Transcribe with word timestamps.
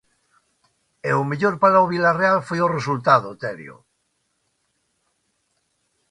E 1.09 1.11
o 1.21 1.23
mellor 1.29 1.55
para 1.63 1.83
o 1.83 1.89
Vilarreal 1.93 2.37
foi 2.47 2.59
o 2.63 2.71
resultado, 2.77 3.37
Terio. 3.41 3.77